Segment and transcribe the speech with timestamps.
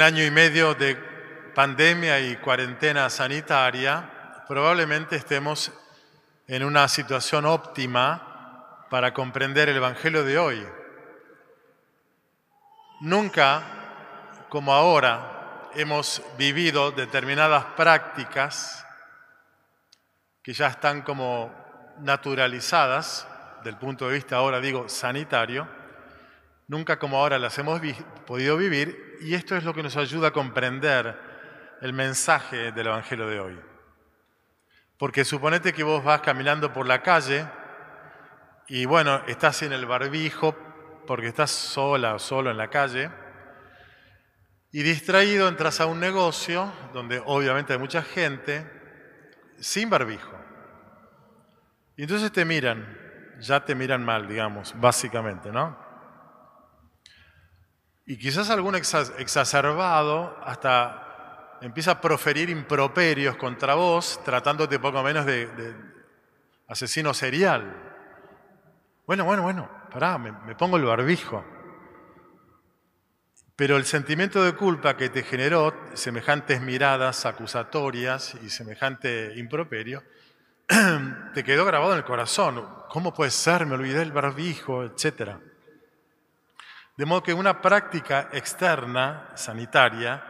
[0.00, 0.94] Un año y medio de
[1.56, 5.72] pandemia y cuarentena sanitaria, probablemente estemos
[6.46, 10.64] en una situación óptima para comprender el Evangelio de hoy.
[13.00, 18.86] Nunca, como ahora, hemos vivido determinadas prácticas
[20.44, 21.52] que ya están como
[21.98, 23.26] naturalizadas,
[23.64, 25.66] del punto de vista ahora digo sanitario,
[26.68, 27.80] nunca como ahora las hemos
[28.26, 31.18] podido vivir y esto es lo que nos ayuda a comprender
[31.80, 33.60] el mensaje del Evangelio de hoy.
[34.98, 37.46] Porque suponete que vos vas caminando por la calle
[38.68, 40.54] y bueno, estás en el barbijo
[41.06, 43.10] porque estás sola o solo en la calle
[44.70, 48.70] y distraído entras a un negocio donde obviamente hay mucha gente
[49.58, 50.36] sin barbijo.
[51.96, 52.98] Y entonces te miran,
[53.40, 55.87] ya te miran mal, digamos, básicamente, ¿no?
[58.10, 65.74] Y quizás algún exacerbado hasta empieza a proferir improperios contra vos, tratándote poco menos de,
[66.68, 67.70] asesino serial.
[69.06, 71.44] Bueno, bueno, bueno, pará, me, pongo el barbijo.
[73.54, 80.02] Pero el sentimiento de culpa que te generó semejantes miradas acusatorias y semejante improperio,
[81.34, 82.66] te quedó grabado en el corazón.
[82.88, 83.66] ¿Cómo puede ser?
[83.66, 85.38] Me olvidé el barbijo, etcétera.
[86.98, 90.20] De modo que una práctica externa, sanitaria,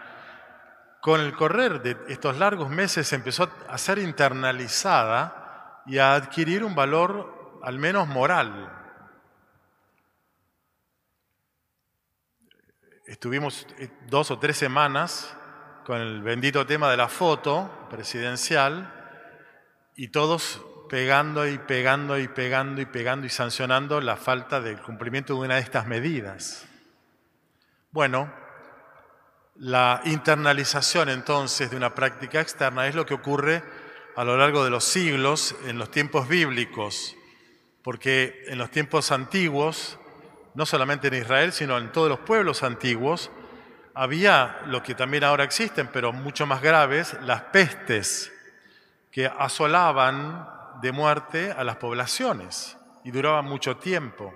[1.00, 6.74] con el correr de estos largos meses empezó a ser internalizada y a adquirir un
[6.74, 8.70] valor al menos moral.
[13.06, 15.34] Estuvimos eh, dos o tres semanas
[15.86, 18.92] con el bendito tema de la foto presidencial
[19.96, 25.34] y todos pegando y pegando y pegando y pegando y sancionando la falta del cumplimiento
[25.34, 26.66] de una de estas medidas.
[27.90, 28.32] Bueno,
[29.56, 33.62] la internalización entonces de una práctica externa es lo que ocurre
[34.16, 37.16] a lo largo de los siglos en los tiempos bíblicos,
[37.82, 39.98] porque en los tiempos antiguos,
[40.54, 43.30] no solamente en Israel, sino en todos los pueblos antiguos,
[43.94, 48.32] había lo que también ahora existen, pero mucho más graves, las pestes
[49.10, 54.34] que asolaban de muerte a las poblaciones y duraba mucho tiempo.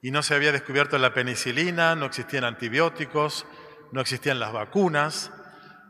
[0.00, 3.46] Y no se había descubierto la penicilina, no existían antibióticos,
[3.92, 5.30] no existían las vacunas,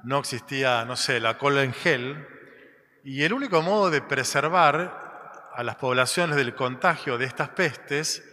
[0.04, 2.26] no existía, no sé, la cola en gel.
[3.04, 8.24] Y el único modo de preservar a las poblaciones del contagio de estas pestes,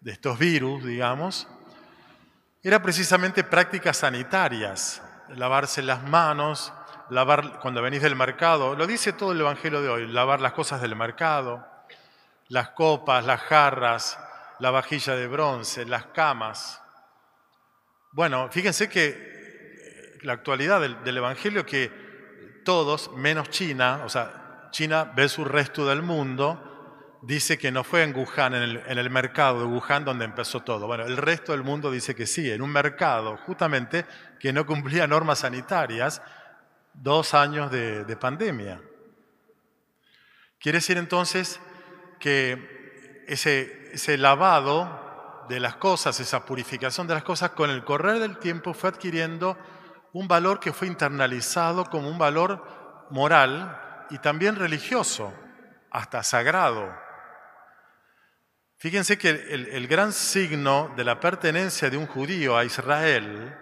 [0.00, 1.48] de estos virus, digamos,
[2.62, 6.72] era precisamente prácticas sanitarias, lavarse las manos,
[7.10, 10.80] lavar cuando venís del mercado, lo dice todo el Evangelio de hoy, lavar las cosas
[10.80, 11.66] del mercado,
[12.48, 14.18] las copas, las jarras,
[14.58, 16.80] la vajilla de bronce, las camas.
[18.12, 21.90] Bueno, fíjense que eh, la actualidad del, Evangelio que
[22.64, 28.02] todos, menos China, o sea, China ve su resto del mundo, dice que no fue
[28.02, 30.86] en Wuhan, en el, en el, mercado de Wuhan donde empezó todo.
[30.86, 34.04] Bueno, el resto del mundo dice que sí, en un mercado justamente
[34.38, 36.22] que no cumplía normas sanitarias,
[36.94, 38.80] dos años de, pandemia.
[40.58, 41.60] Quiere decir entonces
[42.18, 48.38] que ese, lavado de las cosas, esa purificación de las cosas, con el correr del
[48.38, 49.58] tiempo fue adquiriendo
[50.12, 55.34] un valor que fue internalizado como un valor moral y también religioso,
[55.90, 56.94] hasta sagrado.
[58.76, 63.56] Fíjense que el, gran signo de la pertenencia de un judío a Israel,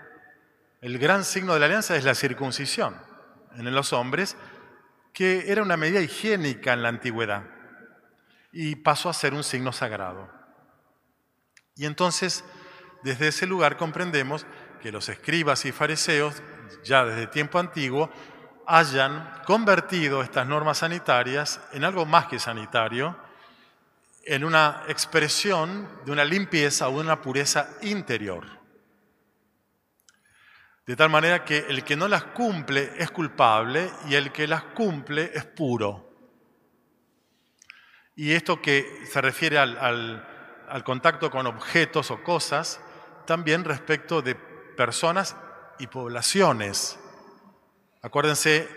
[0.81, 3.12] el gran signo de la alianza es la circuncisión
[3.57, 4.37] en los hombres,
[5.13, 7.45] que era una medida higiénica en la antigüedad
[8.53, 10.31] y pasó a ser un signo sagrado.
[11.75, 12.45] Y entonces,
[13.03, 14.47] desde ese lugar comprendemos
[14.81, 16.43] que los escribas y fariseos,
[16.85, 18.11] ya desde tiempo antiguo,
[18.67, 23.17] hayan convertido estas normas sanitarias en algo más que sanitario,
[24.25, 28.62] en una expresión de una limpieza o de una pureza interior.
[30.87, 34.65] De tal manera que el que no las cumple es culpable y el que las
[34.65, 36.11] cumple es puro.
[38.17, 40.27] Y esto que se refiere al,
[40.85, 42.81] contacto con objetos o cosas,
[43.27, 45.37] también respecto de personas
[45.79, 46.99] y poblaciones.
[48.03, 48.69] Acuérdense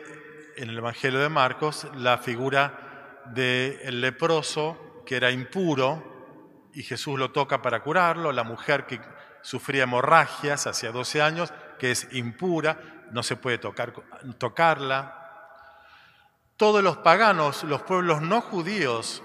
[0.57, 7.31] en el Evangelio de Marcos la figura del leproso que era impuro y Jesús lo
[7.31, 9.01] toca para curarlo, la mujer que
[9.41, 13.93] sufría hemorragias hacía 12 años que es impura, no se puede tocar,
[14.37, 15.21] tocarla.
[16.57, 19.21] Todos los paganos, los pueblos no judíos,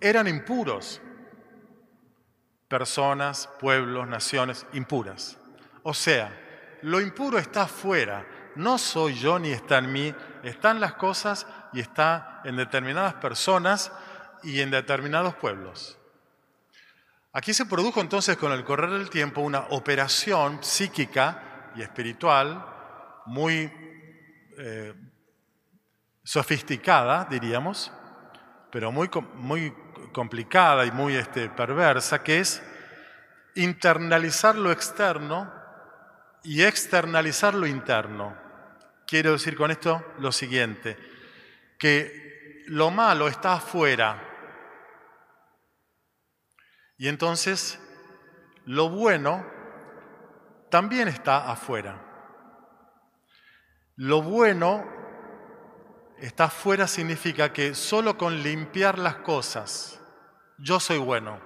[0.00, 1.00] eran impuros.
[2.68, 5.38] Personas, pueblos, naciones impuras.
[5.82, 10.94] O sea, lo impuro está afuera, no soy yo ni está en mí, están las
[10.94, 13.92] cosas y está en determinadas personas
[14.42, 15.98] y en determinados pueblos.
[17.32, 22.64] Aquí se produjo entonces con el correr del tiempo una operación psíquica y espiritual
[23.26, 23.70] muy
[24.58, 24.94] eh,
[26.22, 27.92] sofisticada, diríamos,
[28.70, 29.74] pero muy, muy
[30.12, 32.62] complicada y muy este, perversa, que es
[33.54, 35.52] internalizar lo externo
[36.42, 38.36] y externalizar lo interno.
[39.06, 40.96] Quiero decir con esto lo siguiente,
[41.78, 44.22] que lo malo está afuera
[46.96, 47.80] y entonces
[48.66, 49.44] lo bueno
[50.70, 52.06] también está afuera.
[53.96, 54.86] Lo bueno
[56.18, 60.00] está afuera significa que solo con limpiar las cosas
[60.58, 61.40] yo soy bueno.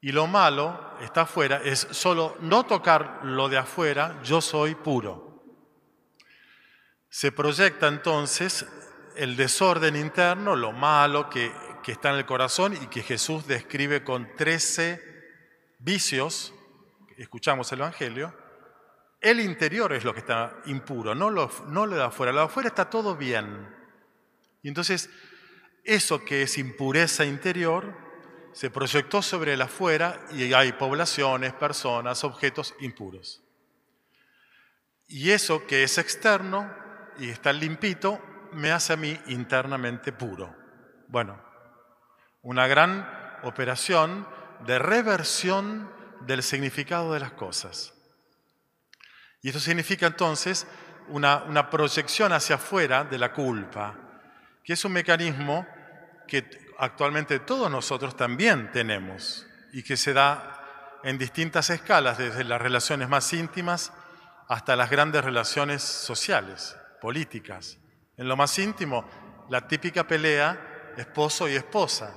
[0.00, 5.42] Y lo malo está afuera, es solo no tocar lo de afuera, yo soy puro.
[7.08, 8.66] Se proyecta entonces
[9.16, 11.52] el desorden interno, lo malo que,
[11.82, 15.02] que está en el corazón y que Jesús describe con 13
[15.80, 16.54] vicios,
[17.22, 18.34] escuchamos el Evangelio,
[19.20, 22.32] el interior es lo que está impuro, no lo, no lo de afuera.
[22.32, 23.68] Lo de afuera está todo bien.
[24.62, 25.10] Y entonces,
[25.84, 27.96] eso que es impureza interior
[28.52, 33.42] se proyectó sobre el afuera y hay poblaciones, personas, objetos impuros.
[35.08, 36.70] Y eso que es externo
[37.18, 38.20] y está limpito,
[38.52, 40.54] me hace a mí internamente puro.
[41.08, 41.42] Bueno,
[42.42, 43.08] una gran
[43.42, 44.26] operación
[44.66, 47.94] de reversión del significado de las cosas.
[49.42, 50.66] Y eso significa entonces
[51.08, 53.94] una, una, proyección hacia afuera de la culpa,
[54.64, 55.66] que es un mecanismo
[56.26, 56.48] que
[56.78, 60.58] actualmente todos nosotros también tenemos y que se da
[61.04, 63.92] en distintas escalas, desde las relaciones más íntimas
[64.48, 67.78] hasta las grandes relaciones sociales, políticas.
[68.16, 69.08] En lo más íntimo,
[69.48, 72.14] la típica pelea esposo y esposa.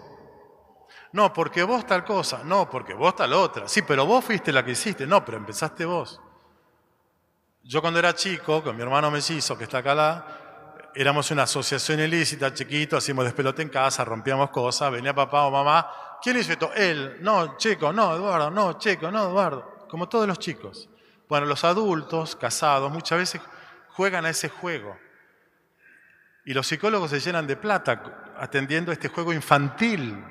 [1.14, 3.68] No, porque vos tal cosa, no, porque vos tal otra.
[3.68, 6.22] Sí, pero vos fuiste la que hiciste, no, pero empezaste vos.
[7.64, 10.26] Yo cuando era chico, con mi hermano mellizo, que está acá,
[10.96, 15.90] éramos una asociación ilícita, chiquito, hacíamos despelote en casa, rompíamos cosas, venía papá o mamá.
[16.22, 16.72] ¿Quién hizo esto?
[16.74, 17.18] Él.
[17.22, 19.86] No, chico, no, Eduardo, no, chico, no, Eduardo.
[19.90, 20.90] Como todos los chicos.
[21.28, 23.42] Bueno, los adultos, casados, muchas veces
[23.90, 24.98] juegan a ese juego.
[26.46, 30.24] Y los psicólogos se llenan de plata atendiendo este juego infantil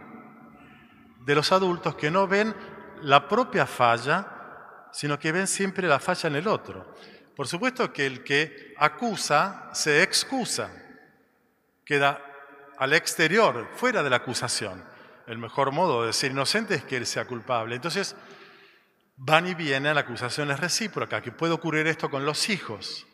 [1.31, 2.53] de los adultos que no ven
[3.03, 6.93] la propia falla, sino que ven siempre la falla en el otro.
[7.37, 10.73] Por supuesto que el que acusa se excusa,
[11.85, 12.21] queda
[12.79, 14.85] al exterior, fuera de la acusación.
[15.29, 17.77] El mejor modo de decir inocente es que él sea culpable.
[17.77, 18.17] Entonces,
[19.17, 23.07] van y vienen, la acusación es recíproca, que puede ocurrir esto con los hijos.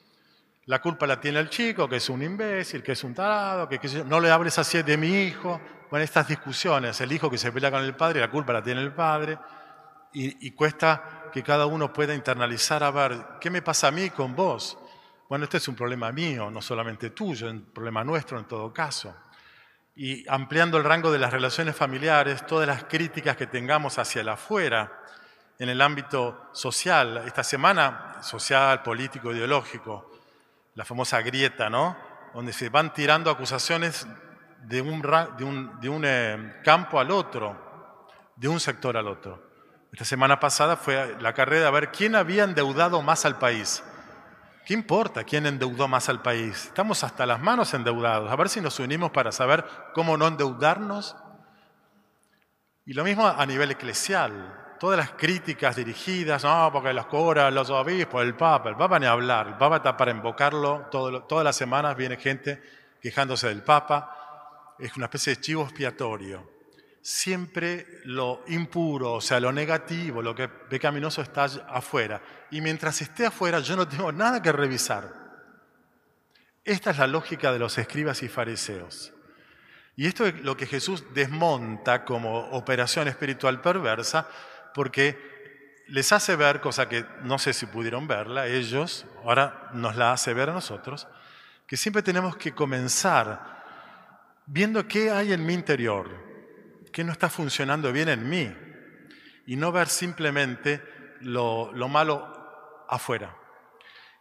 [0.66, 3.78] La culpa la tiene el chico, que es un imbécil, que es un tarado, que,
[4.04, 5.60] no le hables así de mi hijo.
[5.90, 8.80] Bueno, estas discusiones, el hijo que se pelea con el padre, la culpa la tiene
[8.80, 9.38] el padre,
[10.12, 14.34] y, cuesta que cada uno pueda internalizar a ver, ¿qué me pasa a mí con
[14.34, 14.78] vos?
[15.28, 18.72] Bueno, este es un problema mío, no solamente tuyo, es un problema nuestro en todo
[18.72, 19.14] caso.
[19.94, 24.28] Y ampliando el rango de las relaciones familiares, todas las críticas que tengamos hacia el
[24.30, 25.02] afuera,
[25.58, 30.15] en el ámbito social, esta semana social, político, ideológico,
[30.76, 31.96] la famosa grieta, ¿no?
[32.32, 34.06] Donde se van tirando acusaciones
[34.62, 38.06] de un, eh, campo al otro,
[38.36, 39.42] de un sector al otro.
[39.90, 43.82] Esta semana pasada fue la carrera a ver quién había endeudado más al país.
[44.66, 46.66] ¿Qué importa quién endeudó más al país?
[46.66, 48.30] Estamos hasta las manos endeudados.
[48.30, 49.64] A ver si nos unimos para saber
[49.94, 51.16] cómo no endeudarnos.
[52.84, 54.65] Y lo mismo a nivel eclesial.
[54.78, 59.06] Todas las críticas dirigidas, no, porque las cobras, los obispos, el Papa, el Papa ni
[59.06, 59.48] hablar.
[59.48, 60.88] El Papa está para invocarlo.
[60.90, 62.62] todas las semanas viene gente
[63.00, 64.74] quejándose del Papa.
[64.78, 66.56] Es una especie de chivo expiatorio
[67.06, 72.20] siempre lo impuro, o sea, lo negativo, lo que pecaminoso está afuera.
[72.50, 75.14] Y mientras esté afuera yo no tengo nada que revisar.
[76.64, 79.12] Esta es la lógica de los escribas y fariseos.
[79.94, 84.28] Y esto es lo que Jesús desmonta como operación espiritual perversa,
[84.76, 90.12] porque les hace ver, cosa que no sé si pudieron verla, ellos, ahora nos la
[90.12, 91.08] hace ver a nosotros,
[91.66, 93.64] que siempre tenemos que comenzar
[94.44, 96.10] viendo qué hay en mi interior,
[96.92, 98.54] qué no está funcionando bien en mí
[99.46, 100.82] y no ver simplemente
[101.22, 103.34] lo, malo afuera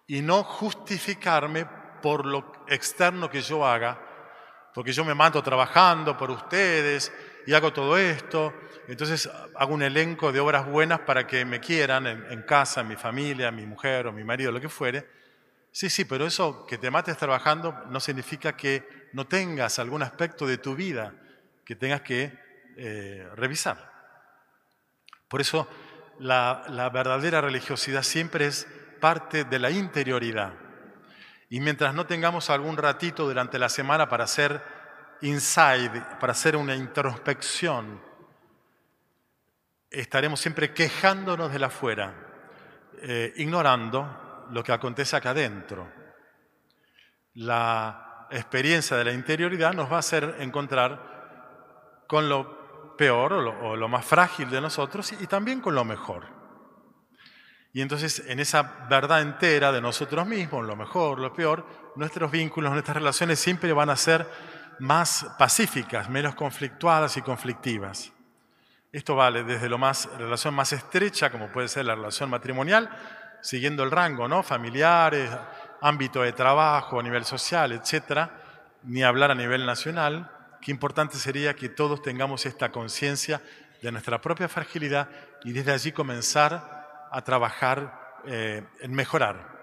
[0.07, 1.65] y no justificarme
[2.01, 3.99] por lo externo que yo haga,
[4.73, 7.11] porque yo me mato trabajando por ustedes
[7.45, 8.53] y hago todo esto,
[8.87, 12.95] entonces hago un elenco de obras buenas para que me quieran en, casa, en mi
[12.95, 15.07] familia, mi mujer o mi marido, lo que fuere.
[15.71, 20.47] Sí, sí, pero eso que te mates trabajando no significa que no tengas algún aspecto
[20.47, 21.13] de tu vida
[21.65, 22.31] que tengas que
[22.77, 23.91] eh, revisar.
[25.27, 25.67] Por eso
[26.19, 28.67] la, la verdadera religiosidad siempre es
[29.01, 30.53] parte de la interioridad.
[31.49, 34.61] Y mientras no tengamos algún ratito durante la semana para hacer
[35.21, 38.01] inside, para hacer una introspección,
[39.89, 42.13] estaremos siempre quejándonos de la afuera,
[43.01, 45.91] eh, ignorando lo que acontece acá adentro.
[47.33, 53.59] La experiencia de la interioridad nos va a hacer encontrar con lo peor o lo,
[53.69, 56.35] o lo más frágil de nosotros y también con lo mejor.
[57.73, 61.65] Y entonces en esa verdad entera de nosotros mismos, lo mejor, lo peor,
[61.97, 64.25] nuestros vínculos, nuestras relaciones siempre van a ser
[64.79, 68.11] más pacíficas, menos conflictuadas y conflictivas.
[68.91, 72.89] Esto vale desde más, relación más estrecha, como puede ser la relación matrimonial,
[73.41, 74.41] siguiendo el rango, ¿no?
[74.41, 75.29] Familiares,
[75.81, 78.31] ámbito de trabajo, nivel social, etcétera,
[78.83, 80.31] ni hablar a nivel nacional.
[80.61, 83.41] Qué importante sería que todos tengamos esta conciencia
[83.81, 85.09] de nuestra propia fragilidad
[85.43, 89.55] y desde allí comenzar a trabajar eh, en mejorar.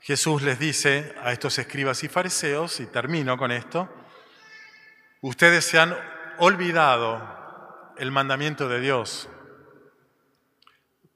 [0.00, 3.88] Jesús les dice a estos escribas y fariseos, y termino con esto,
[5.20, 5.96] ustedes se han
[6.38, 9.28] olvidado el mandamiento de Dios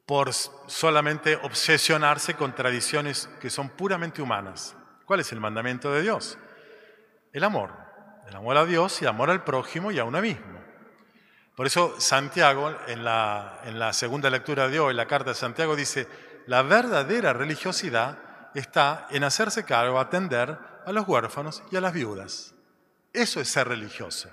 [0.06, 4.76] por solamente obsesionarse con tradiciones que son puramente humanas.
[5.06, 6.38] ¿Cuál es el mandamiento de Dios?
[7.32, 7.72] El amor.
[8.28, 10.62] El amor a Dios y amor al prójimo y a uno mismo.
[11.56, 15.76] Por eso Santiago, en la, en la segunda lectura de hoy, la carta de Santiago,
[15.76, 16.08] dice,
[16.46, 18.18] la verdadera religiosidad
[18.54, 22.53] está en hacerse cargo, atender a los huérfanos y a las viudas.
[23.14, 24.28] Eso es ser religioso.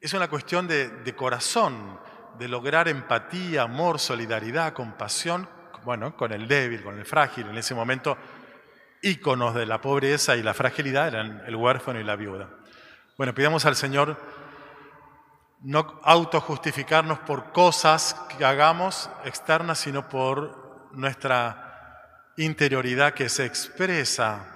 [0.00, 2.00] Es una cuestión de, corazón,
[2.38, 5.48] de lograr empatía, amor, solidaridad, compasión,
[5.84, 7.46] bueno, con el débil, con el frágil.
[7.46, 8.18] En ese momento,
[9.00, 12.50] íconos de la pobreza y la fragilidad eran el huérfano y la viuda.
[13.16, 14.20] Bueno, pidamos al Señor
[15.60, 24.53] no autojustificarnos por cosas que hagamos externas, sino por nuestra interioridad que se expresa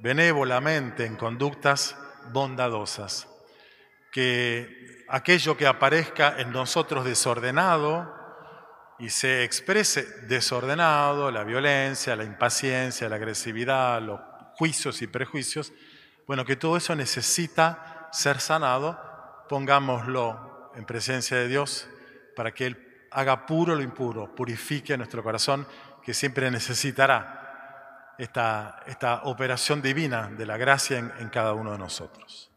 [0.00, 1.96] benévolamente en conductas
[2.32, 3.28] bondadosas.
[4.12, 8.14] Que aquello que aparezca en nosotros desordenado
[8.98, 14.20] y se exprese desordenado, la violencia, la impaciencia, la agresividad, los
[14.54, 15.72] juicios y prejuicios,
[16.26, 18.98] bueno, que todo eso necesita ser sanado,
[19.48, 21.88] pongámoslo en presencia de Dios
[22.34, 25.66] para que Él haga puro lo impuro, purifique nuestro corazón,
[26.02, 27.45] que siempre necesitará
[28.18, 32.50] esta, esta operación divina de la gracia en, en cada uno de nosotros.